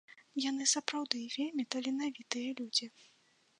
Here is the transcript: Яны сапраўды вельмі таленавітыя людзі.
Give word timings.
Яны 0.49 0.65
сапраўды 0.71 1.19
вельмі 1.35 1.67
таленавітыя 1.75 2.57
людзі. 2.61 2.85